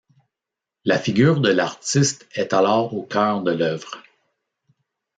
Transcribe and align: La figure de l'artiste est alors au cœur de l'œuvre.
La 0.83 0.97
figure 0.97 1.41
de 1.41 1.49
l'artiste 1.51 2.27
est 2.33 2.53
alors 2.53 2.95
au 2.95 3.03
cœur 3.03 3.43
de 3.43 3.51
l'œuvre. 3.51 4.01